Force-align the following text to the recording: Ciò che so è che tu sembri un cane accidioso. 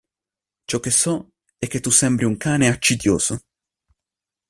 Ciò 0.65 0.79
che 0.79 0.89
so 0.89 1.27
è 1.59 1.67
che 1.67 1.79
tu 1.79 1.91
sembri 1.91 2.25
un 2.25 2.35
cane 2.35 2.67
accidioso. 2.67 3.39